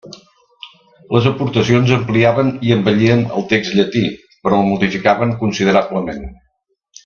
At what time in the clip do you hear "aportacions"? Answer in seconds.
1.31-1.91